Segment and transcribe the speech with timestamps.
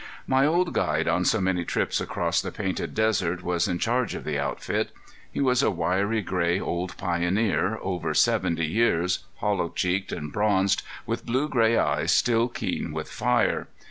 [0.25, 4.23] My old guide on so many trips across the Painted Desert was in charge of
[4.23, 4.89] the outfit.
[5.31, 11.27] He was a wiry, gray, old pioneer, over seventy years, hollow cheeked and bronzed, with
[11.27, 13.67] blue gray eyes still keen with fire.